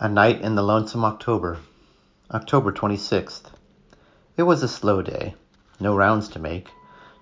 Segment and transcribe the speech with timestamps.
[0.00, 1.58] A Night in the Lonesome October,
[2.32, 3.52] October 26th.
[4.36, 5.36] It was a slow day.
[5.78, 6.72] No rounds to make.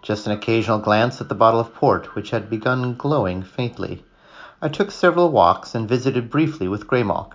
[0.00, 4.02] Just an occasional glance at the bottle of port, which had begun glowing faintly.
[4.62, 7.34] I took several walks and visited briefly with Graymalk.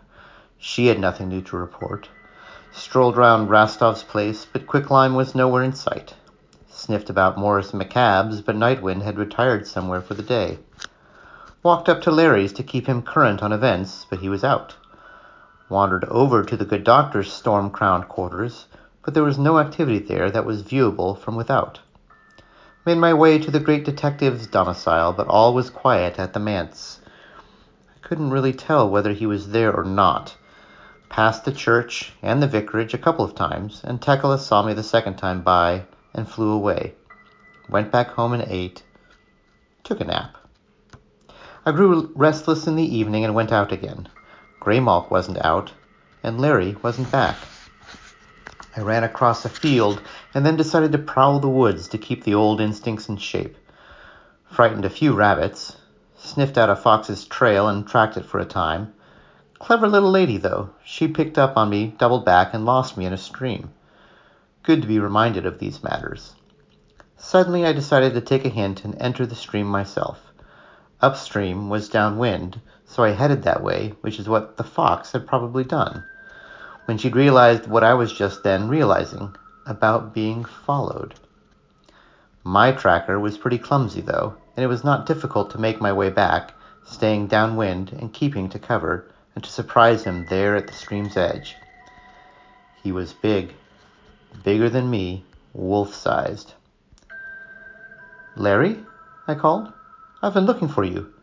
[0.58, 2.10] She had nothing new to report.
[2.72, 6.16] Strolled round Rastov's place, but Quicklime was nowhere in sight.
[6.68, 10.58] Sniffed about Morris McCabe's, but Nightwind had retired somewhere for the day.
[11.62, 14.74] Walked up to Larry's to keep him current on events, but he was out
[15.70, 18.68] wandered over to the good doctor's storm crowned quarters,
[19.04, 21.80] but there was no activity there that was viewable from without.
[22.86, 27.02] Made my way to the great detective's domicile, but all was quiet at the manse.
[27.96, 30.38] I couldn't really tell whether he was there or not.
[31.10, 34.84] Passed the church and the vicarage a couple of times, and Tekla saw me the
[34.84, 36.96] second time by and flew away.
[37.70, 38.84] Went back home and ate.
[39.84, 40.38] Took a nap.
[41.66, 44.08] I grew restless in the evening and went out again.
[44.60, 45.74] Graymalk wasn't out,
[46.24, 47.38] and Larry wasn't back.
[48.76, 50.02] I ran across a field
[50.34, 53.58] and then decided to prowl the woods to keep the old instincts in shape.
[54.52, 55.78] Frightened a few rabbits,
[56.16, 58.94] sniffed out a fox's trail and tracked it for a time.
[59.60, 60.70] Clever little lady, though.
[60.86, 63.72] She picked up on me, doubled back, and lost me in a stream.
[64.62, 66.36] Good to be reminded of these matters.
[67.18, 70.27] Suddenly I decided to take a hint and enter the stream myself.
[71.00, 75.64] Upstream was downwind, so I headed that way, which is what the fox had probably
[75.64, 76.04] done.
[76.86, 79.36] When she'd realized what I was just then realizing
[79.68, 81.14] about being followed.
[82.44, 86.10] My tracker was pretty clumsy, though, and it was not difficult to make my way
[86.10, 86.54] back,
[86.86, 91.56] staying downwind and keeping to cover, and to surprise him there at the stream's edge.
[92.82, 93.54] He was big,
[94.44, 96.54] bigger than me, wolf sized.
[98.36, 98.84] Larry?
[99.28, 99.74] I called.
[100.22, 101.14] I've been looking for you.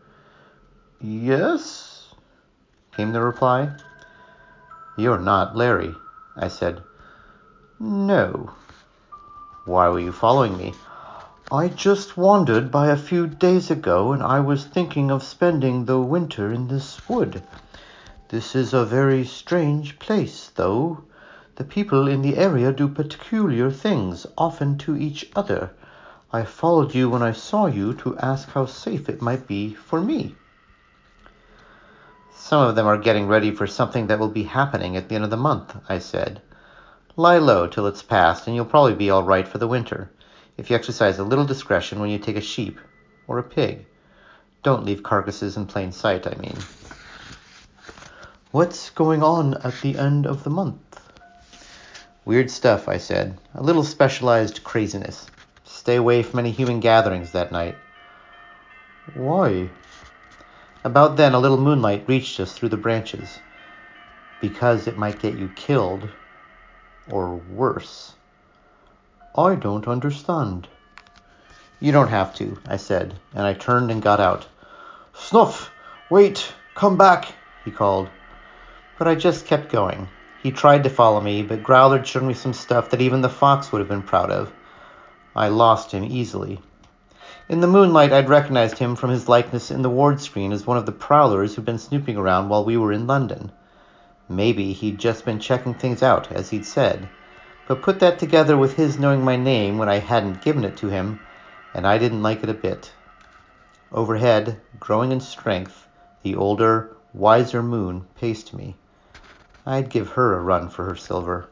[1.01, 2.13] Yes?
[2.95, 3.69] came the reply.
[4.97, 5.93] You're not Larry,
[6.37, 6.81] I said.
[7.77, 8.51] No.
[9.65, 10.73] Why were you following me?
[11.51, 15.99] I just wandered by a few days ago, and I was thinking of spending the
[15.99, 17.43] winter in this wood.
[18.29, 21.03] This is a very strange place, though.
[21.57, 25.71] The people in the area do peculiar things, often to each other.
[26.35, 30.01] I followed you when I saw you to ask how safe it might be for
[30.01, 30.35] me.
[32.35, 35.23] Some of them are getting ready for something that will be happening at the end
[35.23, 36.41] of the month, I said.
[37.15, 40.11] Lie low till it's past, and you'll probably be all right for the winter,
[40.57, 42.81] if you exercise a little discretion when you take a sheep
[43.29, 43.85] or a pig.
[44.61, 46.57] Don't leave carcasses in plain sight, I mean.
[48.51, 50.99] What's going on at the end of the month?
[52.25, 53.37] Weird stuff, I said.
[53.53, 55.27] A little specialized craziness.
[55.85, 57.77] Stay away from any human gatherings that night.
[59.13, 59.69] Why?
[60.83, 63.37] About then, a little moonlight reached us through the branches.
[64.41, 66.09] Because it might get you killed,
[67.07, 68.13] or worse.
[69.37, 70.67] I don't understand.
[71.79, 74.47] You don't have to, I said, and I turned and got out.
[75.13, 75.69] Snuff!
[76.09, 76.51] Wait!
[76.73, 77.27] Come back!
[77.63, 78.09] he called.
[78.97, 80.07] But I just kept going.
[80.41, 83.71] He tried to follow me, but Growler showed me some stuff that even the fox
[83.71, 84.51] would have been proud of.
[85.35, 86.61] I lost him easily.
[87.49, 90.77] In the moonlight, I'd recognized him from his likeness in the ward screen as one
[90.77, 93.51] of the prowlers who'd been snooping around while we were in London.
[94.29, 97.09] Maybe he'd just been checking things out, as he'd said.
[97.67, 100.87] But put that together with his knowing my name when I hadn't given it to
[100.87, 101.19] him,
[101.73, 102.93] and I didn't like it a bit.
[103.91, 105.87] Overhead, growing in strength,
[106.23, 108.75] the older, wiser moon paced me.
[109.65, 111.49] I'd give her a run for her silver.